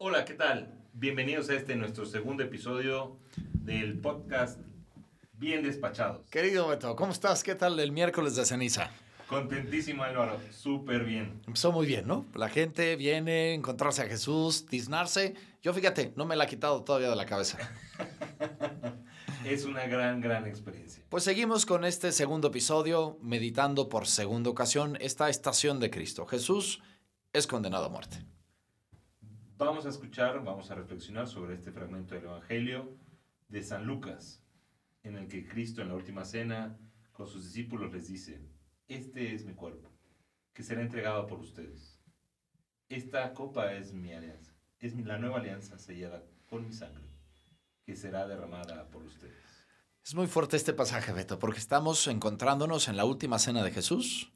Hola, 0.00 0.24
¿qué 0.24 0.34
tal? 0.34 0.72
Bienvenidos 0.92 1.50
a 1.50 1.54
este 1.54 1.74
nuestro 1.74 2.06
segundo 2.06 2.44
episodio 2.44 3.18
del 3.52 3.98
podcast 3.98 4.60
Bien 5.32 5.64
Despachados. 5.64 6.24
Querido 6.30 6.68
Beto, 6.68 6.94
¿cómo 6.94 7.10
estás? 7.10 7.42
¿Qué 7.42 7.56
tal 7.56 7.80
el 7.80 7.90
miércoles 7.90 8.36
de 8.36 8.44
ceniza? 8.44 8.92
Contentísimo 9.26 10.04
Álvaro, 10.04 10.38
súper 10.52 11.04
bien. 11.04 11.42
Empezó 11.48 11.72
muy 11.72 11.84
bien, 11.84 12.06
¿no? 12.06 12.26
La 12.36 12.48
gente 12.48 12.94
viene 12.94 13.32
a 13.32 13.54
encontrarse 13.54 14.02
a 14.02 14.06
Jesús, 14.06 14.66
tiznarse. 14.66 15.34
Yo 15.62 15.74
fíjate, 15.74 16.12
no 16.14 16.26
me 16.26 16.36
la 16.36 16.44
ha 16.44 16.46
quitado 16.46 16.84
todavía 16.84 17.10
de 17.10 17.16
la 17.16 17.26
cabeza. 17.26 17.58
es 19.44 19.64
una 19.64 19.88
gran, 19.88 20.20
gran 20.20 20.46
experiencia. 20.46 21.02
Pues 21.08 21.24
seguimos 21.24 21.66
con 21.66 21.84
este 21.84 22.12
segundo 22.12 22.48
episodio, 22.48 23.18
meditando 23.20 23.88
por 23.88 24.06
segunda 24.06 24.48
ocasión 24.48 24.96
esta 25.00 25.28
estación 25.28 25.80
de 25.80 25.90
Cristo. 25.90 26.24
Jesús 26.24 26.80
es 27.32 27.48
condenado 27.48 27.86
a 27.86 27.88
muerte. 27.88 28.24
Vamos 29.58 29.86
a 29.86 29.88
escuchar, 29.88 30.44
vamos 30.44 30.70
a 30.70 30.76
reflexionar 30.76 31.26
sobre 31.26 31.56
este 31.56 31.72
fragmento 31.72 32.14
del 32.14 32.26
Evangelio 32.26 32.96
de 33.48 33.60
San 33.64 33.86
Lucas, 33.86 34.40
en 35.02 35.16
el 35.16 35.26
que 35.26 35.48
Cristo 35.48 35.82
en 35.82 35.88
la 35.88 35.96
última 35.96 36.24
cena 36.24 36.78
con 37.10 37.26
sus 37.26 37.42
discípulos 37.42 37.92
les 37.92 38.06
dice, 38.06 38.40
este 38.86 39.34
es 39.34 39.44
mi 39.44 39.54
cuerpo, 39.54 39.90
que 40.52 40.62
será 40.62 40.80
entregado 40.80 41.26
por 41.26 41.40
ustedes. 41.40 41.98
Esta 42.88 43.34
copa 43.34 43.72
es 43.72 43.92
mi 43.92 44.12
alianza, 44.12 44.54
es 44.78 44.94
la 44.94 45.18
nueva 45.18 45.38
alianza 45.38 45.76
sellada 45.76 46.22
con 46.48 46.64
mi 46.64 46.72
sangre, 46.72 47.10
que 47.84 47.96
será 47.96 48.28
derramada 48.28 48.88
por 48.90 49.02
ustedes. 49.02 49.42
Es 50.04 50.14
muy 50.14 50.28
fuerte 50.28 50.56
este 50.56 50.72
pasaje, 50.72 51.12
Beto, 51.12 51.40
porque 51.40 51.58
estamos 51.58 52.06
encontrándonos 52.06 52.86
en 52.86 52.96
la 52.96 53.04
última 53.04 53.40
cena 53.40 53.64
de 53.64 53.72
Jesús, 53.72 54.32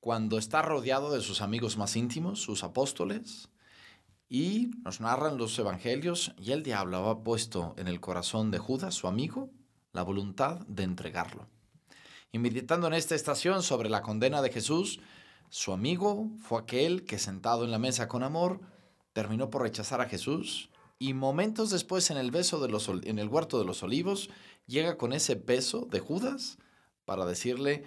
cuando 0.00 0.36
está 0.36 0.60
rodeado 0.60 1.14
de 1.14 1.22
sus 1.22 1.40
amigos 1.40 1.78
más 1.78 1.96
íntimos, 1.96 2.42
sus 2.42 2.62
apóstoles, 2.62 3.48
y 4.28 4.70
nos 4.84 5.00
narran 5.00 5.38
los 5.38 5.58
evangelios, 5.58 6.34
y 6.38 6.52
el 6.52 6.62
diablo 6.62 6.96
había 6.96 7.22
puesto 7.22 7.74
en 7.76 7.88
el 7.88 8.00
corazón 8.00 8.50
de 8.50 8.58
Judas, 8.58 8.94
su 8.94 9.06
amigo, 9.06 9.50
la 9.92 10.02
voluntad 10.02 10.60
de 10.66 10.82
entregarlo. 10.82 11.48
Y 12.32 12.38
meditando 12.38 12.86
en 12.86 12.94
esta 12.94 13.14
estación 13.14 13.62
sobre 13.62 13.88
la 13.88 14.02
condena 14.02 14.42
de 14.42 14.50
Jesús, 14.50 15.00
su 15.48 15.72
amigo 15.72 16.28
fue 16.42 16.60
aquel 16.60 17.04
que 17.04 17.18
sentado 17.18 17.64
en 17.64 17.70
la 17.70 17.78
mesa 17.78 18.08
con 18.08 18.22
amor 18.22 18.60
terminó 19.12 19.48
por 19.48 19.62
rechazar 19.62 20.00
a 20.00 20.08
Jesús 20.08 20.70
y 20.98 21.14
momentos 21.14 21.70
después 21.70 22.10
en 22.10 22.16
el, 22.16 22.30
beso 22.30 22.60
de 22.60 22.68
los, 22.68 22.88
en 22.88 23.18
el 23.18 23.28
huerto 23.28 23.58
de 23.58 23.64
los 23.64 23.82
olivos 23.82 24.30
llega 24.66 24.96
con 24.96 25.12
ese 25.12 25.34
beso 25.34 25.86
de 25.90 26.00
Judas 26.00 26.58
para 27.04 27.24
decirle, 27.26 27.84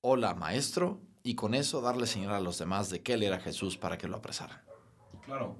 hola 0.00 0.34
maestro, 0.34 1.00
y 1.22 1.34
con 1.34 1.54
eso 1.54 1.80
darle 1.80 2.06
señal 2.06 2.34
a 2.34 2.40
los 2.40 2.58
demás 2.58 2.88
de 2.88 3.02
que 3.02 3.14
él 3.14 3.24
era 3.24 3.40
Jesús 3.40 3.76
para 3.76 3.98
que 3.98 4.06
lo 4.06 4.16
apresaran. 4.16 4.62
Claro, 5.24 5.56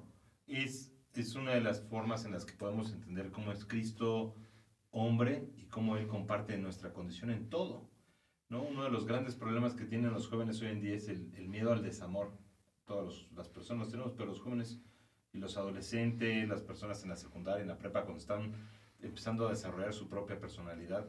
es, 0.47 0.93
es 1.13 1.35
una 1.35 1.51
de 1.51 1.61
las 1.61 1.81
formas 1.81 2.25
en 2.25 2.31
las 2.31 2.45
que 2.45 2.53
podemos 2.53 2.91
entender 2.91 3.31
cómo 3.31 3.51
es 3.51 3.65
Cristo 3.65 4.35
hombre 4.91 5.49
y 5.57 5.65
cómo 5.65 5.97
Él 5.97 6.07
comparte 6.07 6.57
nuestra 6.57 6.93
condición 6.93 7.29
en 7.29 7.49
todo. 7.49 7.89
¿no? 8.49 8.63
Uno 8.63 8.83
de 8.83 8.89
los 8.89 9.05
grandes 9.05 9.35
problemas 9.35 9.75
que 9.75 9.85
tienen 9.85 10.13
los 10.13 10.27
jóvenes 10.27 10.61
hoy 10.61 10.69
en 10.69 10.81
día 10.81 10.95
es 10.95 11.07
el, 11.09 11.47
miedo 11.47 11.71
al 11.71 11.83
desamor. 11.83 12.31
Todas 12.85 13.29
las 13.35 13.49
personas 13.49 13.89
tenemos, 13.89 14.13
pero 14.13 14.27
los 14.27 14.39
jóvenes 14.39 14.81
y 15.33 15.37
los 15.37 15.57
adolescentes, 15.57 16.47
las 16.47 16.61
personas 16.61 17.03
en 17.03 17.09
la 17.09 17.17
secundaria, 17.17 17.61
en 17.61 17.67
la 17.67 17.77
prepa, 17.77 18.03
cuando 18.03 18.19
están 18.19 18.53
empezando 19.01 19.47
a 19.47 19.51
desarrollar 19.51 19.93
su 19.93 20.07
propia 20.07 20.39
personalidad, 20.39 21.07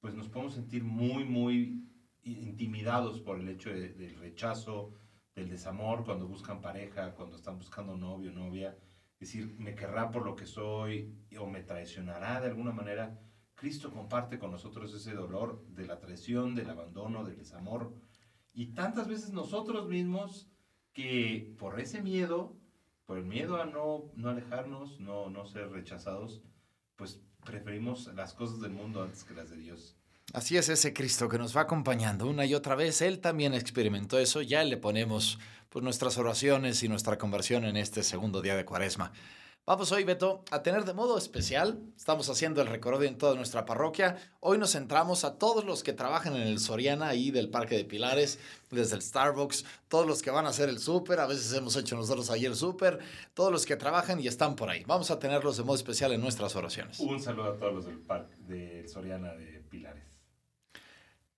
pues 0.00 0.14
nos 0.14 0.28
podemos 0.28 0.54
sentir 0.54 0.82
muy, 0.84 1.24
muy 1.24 1.84
intimidados 2.22 3.20
por 3.20 3.38
el 3.38 3.48
hecho 3.48 3.70
del 3.70 4.16
rechazo, 4.18 4.92
del 5.38 5.48
desamor, 5.48 6.04
cuando 6.04 6.26
buscan 6.26 6.60
pareja, 6.60 7.14
cuando 7.14 7.36
están 7.36 7.58
buscando 7.58 7.96
novio, 7.96 8.32
novia. 8.32 8.76
Decir, 9.18 9.54
me 9.58 9.74
querrá 9.74 10.10
por 10.10 10.24
lo 10.24 10.36
que 10.36 10.46
soy 10.46 11.14
o 11.38 11.46
me 11.46 11.62
traicionará 11.62 12.40
de 12.40 12.48
alguna 12.48 12.72
manera. 12.72 13.18
Cristo 13.54 13.90
comparte 13.90 14.38
con 14.38 14.50
nosotros 14.50 14.94
ese 14.94 15.14
dolor 15.14 15.64
de 15.68 15.86
la 15.86 15.98
traición, 15.98 16.54
del 16.54 16.70
abandono, 16.70 17.24
del 17.24 17.36
desamor. 17.36 17.94
Y 18.52 18.74
tantas 18.74 19.08
veces 19.08 19.32
nosotros 19.32 19.88
mismos 19.88 20.48
que 20.92 21.54
por 21.58 21.80
ese 21.80 22.02
miedo, 22.02 22.56
por 23.06 23.18
el 23.18 23.24
miedo 23.24 23.60
a 23.60 23.66
no, 23.66 24.10
no 24.14 24.30
alejarnos, 24.30 25.00
no, 25.00 25.30
no 25.30 25.46
ser 25.46 25.70
rechazados, 25.70 26.42
pues 26.96 27.22
preferimos 27.44 28.12
las 28.14 28.34
cosas 28.34 28.60
del 28.60 28.72
mundo 28.72 29.02
antes 29.02 29.24
que 29.24 29.34
las 29.34 29.50
de 29.50 29.56
Dios. 29.56 29.96
Así 30.34 30.58
es 30.58 30.68
ese 30.68 30.92
Cristo 30.92 31.26
que 31.28 31.38
nos 31.38 31.56
va 31.56 31.62
acompañando 31.62 32.26
una 32.26 32.44
y 32.44 32.54
otra 32.54 32.74
vez. 32.74 33.00
Él 33.00 33.18
también 33.18 33.54
experimentó 33.54 34.18
eso. 34.18 34.42
Ya 34.42 34.62
le 34.62 34.76
ponemos 34.76 35.38
pues, 35.70 35.82
nuestras 35.82 36.18
oraciones 36.18 36.82
y 36.82 36.88
nuestra 36.88 37.16
conversión 37.16 37.64
en 37.64 37.78
este 37.78 38.02
segundo 38.02 38.42
día 38.42 38.54
de 38.54 38.66
Cuaresma. 38.66 39.10
Vamos 39.64 39.92
hoy, 39.92 40.04
Beto, 40.04 40.44
a 40.50 40.62
tener 40.62 40.86
de 40.86 40.94
modo 40.94 41.18
especial, 41.18 41.78
estamos 41.94 42.30
haciendo 42.30 42.62
el 42.62 42.68
recorrido 42.68 43.04
en 43.04 43.18
toda 43.18 43.34
nuestra 43.34 43.66
parroquia. 43.66 44.16
Hoy 44.40 44.56
nos 44.56 44.72
centramos 44.72 45.24
a 45.24 45.36
todos 45.36 45.62
los 45.66 45.82
que 45.82 45.92
trabajan 45.92 46.36
en 46.36 46.48
el 46.48 46.58
Soriana, 46.58 47.08
ahí 47.08 47.30
del 47.30 47.50
Parque 47.50 47.76
de 47.76 47.84
Pilares, 47.84 48.38
desde 48.70 48.96
el 48.96 49.02
Starbucks, 49.02 49.66
todos 49.88 50.06
los 50.06 50.22
que 50.22 50.30
van 50.30 50.46
a 50.46 50.48
hacer 50.48 50.70
el 50.70 50.78
súper, 50.78 51.20
a 51.20 51.26
veces 51.26 51.52
hemos 51.52 51.76
hecho 51.76 51.96
nosotros 51.96 52.30
ahí 52.30 52.46
el 52.46 52.56
súper, 52.56 52.98
todos 53.34 53.52
los 53.52 53.66
que 53.66 53.76
trabajan 53.76 54.18
y 54.20 54.26
están 54.26 54.56
por 54.56 54.70
ahí. 54.70 54.84
Vamos 54.86 55.10
a 55.10 55.18
tenerlos 55.18 55.58
de 55.58 55.64
modo 55.64 55.76
especial 55.76 56.12
en 56.12 56.22
nuestras 56.22 56.56
oraciones. 56.56 56.98
Un 57.00 57.20
saludo 57.20 57.52
a 57.52 57.58
todos 57.58 57.74
los 57.74 57.84
del 57.84 57.98
Parque 57.98 58.36
de 58.46 58.88
Soriana 58.88 59.34
de. 59.34 59.57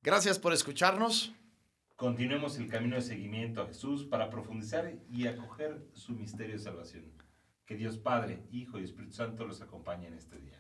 Gracias 0.03 0.39
por 0.39 0.55
escucharnos. 0.55 1.35
Continuemos 1.95 2.57
el 2.57 2.71
camino 2.71 2.97
de 2.97 3.03
seguimiento 3.03 3.61
a 3.61 3.67
Jesús 3.67 4.07
para 4.07 4.31
profundizar 4.31 4.95
y 5.11 5.27
acoger 5.27 5.87
su 5.93 6.13
misterio 6.15 6.55
de 6.55 6.63
salvación. 6.63 7.13
Que 7.67 7.77
Dios 7.77 7.99
Padre, 7.99 8.43
Hijo 8.51 8.79
y 8.79 8.85
Espíritu 8.85 9.13
Santo 9.13 9.45
los 9.45 9.61
acompañe 9.61 10.07
en 10.07 10.15
este 10.15 10.39
día. 10.39 10.59